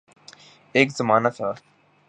ایک 0.75 0.89
زمانہ 0.97 1.29
تھا۔ 1.37 1.49